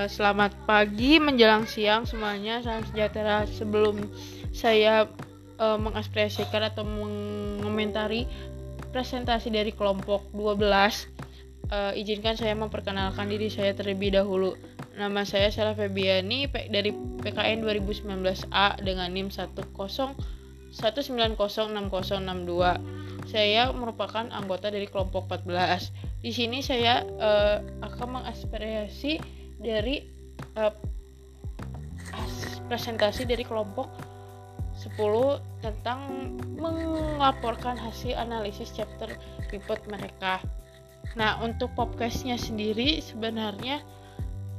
Uh, 0.00 0.08
selamat 0.08 0.56
pagi 0.64 1.20
menjelang 1.20 1.68
siang 1.68 2.08
semuanya. 2.08 2.64
Salam 2.64 2.88
sejahtera. 2.88 3.44
Sebelum 3.44 4.00
saya 4.48 5.04
uh, 5.60 5.76
mengekspresikan 5.76 6.72
atau 6.72 6.88
mengomentari 6.88 8.24
presentasi 8.96 9.52
dari 9.52 9.76
kelompok 9.76 10.24
12, 10.32 10.56
uh, 11.68 11.92
izinkan 11.92 12.32
saya 12.32 12.56
memperkenalkan 12.56 13.28
diri 13.28 13.52
saya 13.52 13.76
terlebih 13.76 14.16
dahulu. 14.16 14.56
Nama 14.96 15.20
saya 15.28 15.52
Sarah 15.52 15.76
Febiani 15.76 16.48
dari 16.48 16.96
PKN 17.20 17.60
2019A 17.60 18.80
dengan 18.80 19.12
NIM 19.12 19.28
10 19.28 19.52
1906062. 19.68 21.76
Saya 23.28 23.68
merupakan 23.76 24.24
anggota 24.32 24.72
dari 24.72 24.88
kelompok 24.88 25.28
14. 25.44 26.24
Di 26.24 26.32
sini 26.32 26.64
saya 26.64 27.04
uh, 27.04 27.60
akan 27.84 28.24
mengaspirasi 28.24 29.39
dari 29.60 30.00
uh, 30.56 30.72
presentasi 32.66 33.28
dari 33.28 33.44
kelompok 33.44 33.86
10 34.80 34.96
tentang 35.60 36.00
melaporkan 36.56 37.76
hasil 37.76 38.16
analisis 38.16 38.72
chapter 38.72 39.12
report 39.52 39.84
mereka. 39.92 40.40
Nah, 41.20 41.36
untuk 41.44 41.68
podcastnya 41.76 42.40
sendiri 42.40 43.04
sebenarnya 43.04 43.84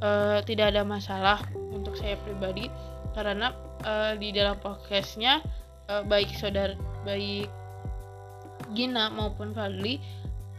uh, 0.05 0.45
tidak 0.45 0.77
ada 0.77 0.85
masalah 0.85 1.41
untuk 1.73 1.97
saya 1.97 2.19
pribadi 2.21 2.69
karena 3.17 3.55
uh, 3.81 4.13
di 4.13 4.29
dalam 4.29 4.59
podcastnya 4.61 5.41
uh, 5.89 6.03
baik 6.05 6.29
saudara 6.37 6.77
baik 7.01 7.49
Gina 8.71 9.11
maupun 9.11 9.51
Fadli 9.51 9.99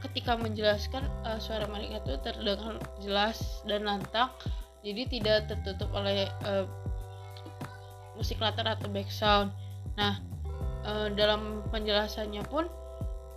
ketika 0.03 0.35
menjelaskan 0.35 1.07
uh, 1.23 1.39
suara 1.39 1.71
mereka 1.71 2.03
itu 2.03 2.19
terdengar 2.21 2.83
jelas 2.99 3.63
dan 3.65 3.87
lantang 3.87 4.31
jadi 4.83 5.07
tidak 5.07 5.47
tertutup 5.47 5.95
oleh 5.95 6.27
uh, 6.43 6.67
musik 8.19 8.39
latar 8.43 8.67
atau 8.67 8.91
background. 8.91 9.55
Nah 9.95 10.19
uh, 10.83 11.09
dalam 11.15 11.63
penjelasannya 11.71 12.43
pun 12.51 12.67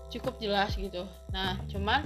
cukup 0.09 0.41
jelas 0.41 0.73
gitu. 0.73 1.05
Nah 1.29 1.57
cuman 1.69 2.01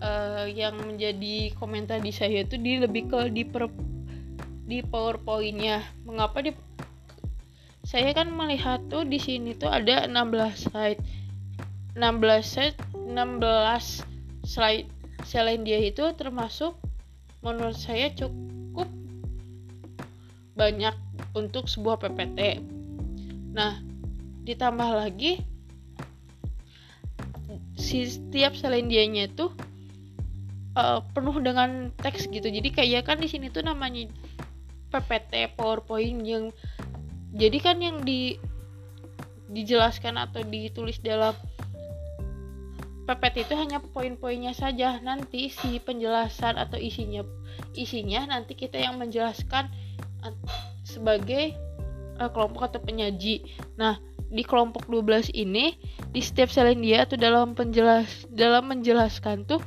uh, 0.00 0.48
yang 0.48 0.76
menjadi 0.80 1.52
komentar 1.56 2.00
di 2.00 2.12
saya 2.12 2.44
itu 2.44 2.56
di 2.56 2.80
lebih 2.80 3.12
ke 3.12 3.28
di 3.28 3.44
per, 3.44 3.68
di 4.64 4.80
powerpointnya. 4.84 5.84
Mengapa 6.08 6.40
di 6.40 6.52
saya 7.84 8.12
kan 8.12 8.28
melihat 8.32 8.80
tuh 8.88 9.04
di 9.04 9.20
sini 9.20 9.56
tuh 9.56 9.68
ada 9.68 10.08
16 10.08 10.68
slide. 10.68 11.00
16 11.96 12.00
slide 12.44 12.78
16 13.12 14.06
slide 14.46 14.88
selain 15.26 15.62
dia 15.66 15.78
itu 15.82 16.02
termasuk 16.16 16.76
menurut 17.44 17.76
saya 17.76 18.12
cukup 18.12 18.88
banyak 20.56 20.92
untuk 21.32 21.68
sebuah 21.68 22.00
PPT. 22.00 22.60
Nah, 23.56 23.80
ditambah 24.44 24.90
lagi 24.96 25.40
si 27.74 28.06
setiap 28.06 28.54
selain 28.54 28.86
dianya 28.86 29.26
itu 29.26 29.50
uh, 30.76 31.00
penuh 31.16 31.36
dengan 31.40 31.90
teks 31.98 32.28
gitu. 32.28 32.46
Jadi 32.46 32.68
kayak 32.70 33.08
kan 33.08 33.18
di 33.18 33.26
sini 33.26 33.48
tuh 33.48 33.64
namanya 33.64 34.06
PPT 34.90 35.54
PowerPoint 35.54 36.20
yang 36.26 36.44
jadi 37.34 37.58
kan 37.62 37.78
yang 37.78 38.02
di 38.02 38.36
dijelaskan 39.50 40.18
atau 40.18 40.46
ditulis 40.46 41.02
dalam 41.02 41.34
PPT 43.10 43.50
itu 43.50 43.54
hanya 43.58 43.82
poin-poinnya 43.82 44.54
saja. 44.54 45.02
Nanti 45.02 45.50
si 45.50 45.82
penjelasan 45.82 46.54
atau 46.54 46.78
isinya 46.78 47.26
isinya 47.74 48.30
nanti 48.30 48.54
kita 48.54 48.78
yang 48.78 49.02
menjelaskan 49.02 49.66
sebagai 50.86 51.58
uh, 52.22 52.30
kelompok 52.30 52.70
atau 52.70 52.78
penyaji. 52.78 53.42
Nah 53.74 53.98
di 54.30 54.46
kelompok 54.46 54.86
12 54.86 55.34
ini 55.34 55.74
di 56.14 56.22
setiap 56.22 56.54
selain 56.54 56.78
dia 56.78 57.02
atau 57.02 57.18
dalam 57.18 57.58
penjelas 57.58 58.30
dalam 58.30 58.70
menjelaskan 58.70 59.42
tuh 59.42 59.58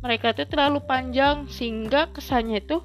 mereka 0.00 0.32
tuh 0.32 0.48
terlalu 0.48 0.80
panjang 0.80 1.44
sehingga 1.52 2.08
kesannya 2.16 2.64
itu 2.64 2.80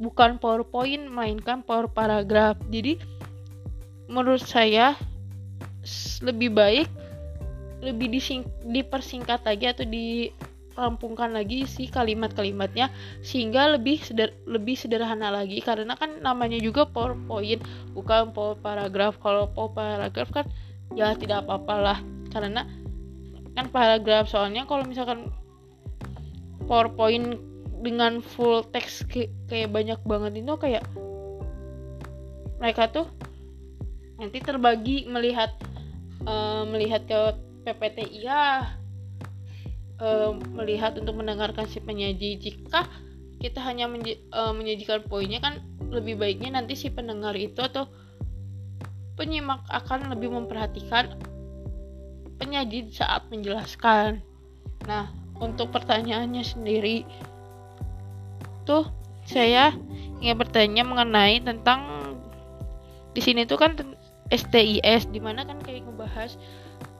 bukan 0.00 0.40
PowerPoint 0.40 1.12
melainkan 1.12 1.60
power 1.60 1.92
paragraf. 1.92 2.56
Jadi 2.72 2.96
menurut 4.08 4.40
saya 4.40 4.96
lebih 6.24 6.56
baik 6.56 6.88
lebih 7.82 8.08
dising 8.14 8.46
dipersingkat 8.62 9.42
lagi 9.42 9.66
atau 9.66 9.82
dirampungkan 9.82 11.34
lagi 11.34 11.66
si 11.66 11.90
kalimat-kalimatnya 11.90 12.88
sehingga 13.20 13.74
lebih 13.74 13.98
seder 14.00 14.30
lebih 14.46 14.78
sederhana 14.78 15.34
lagi. 15.34 15.58
Karena 15.58 15.98
kan 15.98 16.22
namanya 16.22 16.56
juga 16.62 16.86
PowerPoint 16.86 17.60
bukan 17.92 18.30
power 18.30 18.56
paragraf. 18.62 19.18
Kalau 19.18 19.50
power 19.50 19.74
paragraf 19.74 20.30
kan 20.30 20.46
ya 20.94 21.12
tidak 21.18 21.44
apa-apalah 21.44 22.00
karena 22.32 22.64
kan 23.52 23.68
paragraf 23.68 24.28
soalnya 24.32 24.64
kalau 24.64 24.84
misalkan 24.88 25.28
PowerPoint 26.64 27.36
dengan 27.82 28.22
full 28.22 28.62
text 28.70 29.10
kayak 29.50 29.74
banyak 29.74 30.00
banget 30.06 30.40
itu 30.40 30.54
kayak 30.56 30.84
mereka 32.62 32.88
tuh 32.88 33.06
nanti 34.16 34.38
terbagi 34.38 35.10
melihat 35.10 35.50
uh, 36.24 36.62
melihat 36.62 37.02
ke 37.10 37.20
PPTIA 37.62 38.76
e, 39.98 40.08
melihat 40.54 40.98
untuk 40.98 41.18
mendengarkan 41.18 41.66
si 41.70 41.78
penyaji 41.78 42.38
jika 42.38 42.86
kita 43.38 43.58
hanya 43.62 43.86
menj 43.90 44.18
e, 44.18 44.40
menyajikan 44.54 45.02
poinnya 45.06 45.42
kan 45.42 45.62
lebih 45.90 46.18
baiknya 46.18 46.58
nanti 46.58 46.74
si 46.74 46.90
pendengar 46.90 47.34
itu 47.38 47.58
atau 47.62 47.86
penyimak 49.14 49.62
akan 49.68 50.10
lebih 50.10 50.32
memperhatikan 50.32 51.20
penyaji 52.40 52.90
saat 52.90 53.28
menjelaskan. 53.30 54.24
Nah, 54.88 55.14
untuk 55.38 55.70
pertanyaannya 55.70 56.42
sendiri 56.42 57.06
tuh 58.66 58.86
saya 59.26 59.74
ingin 60.22 60.38
bertanya 60.38 60.82
mengenai 60.82 61.42
tentang 61.42 61.82
di 63.12 63.20
sini 63.20 63.46
tuh 63.46 63.60
kan 63.60 63.76
STIS 64.32 65.12
di 65.12 65.20
mana 65.20 65.44
kan 65.44 65.60
kayak 65.60 65.84
ngebahas 65.84 66.40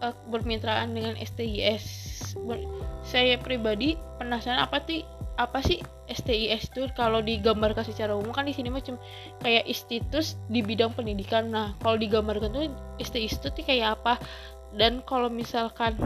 uh, 0.03 0.15
bermitraan 0.29 0.93
dengan 0.93 1.15
STIS 1.17 2.13
Ber 2.43 2.59
saya 3.03 3.35
pribadi 3.39 3.99
penasaran 4.19 4.63
apa 4.63 4.79
sih 4.87 5.03
apa 5.41 5.59
sih 5.65 5.83
STIS 6.13 6.71
itu? 6.71 6.87
Kalau 6.93 7.25
digambarkan 7.25 7.83
secara 7.83 8.13
umum 8.13 8.37
kan 8.37 8.45
di 8.45 8.53
sini 8.53 8.69
macam 8.69 9.01
kayak 9.41 9.65
institus 9.65 10.37
di 10.53 10.61
bidang 10.61 10.93
pendidikan. 10.93 11.49
Nah 11.49 11.75
kalau 11.81 11.97
digambarkan 11.97 12.53
tuh 12.53 12.69
STIS 13.01 13.41
itu 13.41 13.65
kayak 13.65 13.99
apa? 14.01 14.21
Dan 14.77 15.01
kalau 15.05 15.33
misalkan 15.33 15.97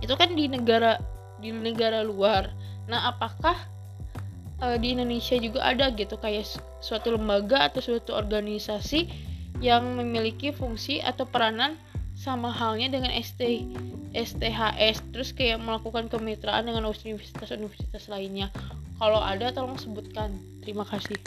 itu 0.00 0.14
kan 0.14 0.32
di 0.32 0.46
negara 0.46 1.02
di 1.42 1.50
negara 1.50 2.00
luar. 2.06 2.54
Nah 2.86 3.10
apakah 3.10 3.58
uh, 4.62 4.76
di 4.78 4.94
Indonesia 4.94 5.36
juga 5.36 5.66
ada 5.66 5.90
gitu? 5.92 6.16
Kayak 6.16 6.46
suatu 6.78 7.14
lembaga 7.14 7.68
atau 7.68 7.82
suatu 7.82 8.14
organisasi 8.14 9.10
yang 9.60 9.96
memiliki 9.96 10.52
fungsi 10.52 11.00
atau 11.00 11.24
peranan 11.24 11.80
sama 12.16 12.48
halnya 12.48 12.88
dengan 12.88 13.12
ST 13.12 13.68
STHS 14.16 15.04
terus 15.12 15.36
kayak 15.36 15.60
melakukan 15.60 16.08
kemitraan 16.08 16.64
dengan 16.64 16.88
universitas-universitas 16.88 18.08
lainnya. 18.08 18.48
Kalau 18.96 19.20
ada 19.20 19.52
tolong 19.52 19.76
sebutkan. 19.76 20.32
Terima 20.64 20.88
kasih 20.88 21.20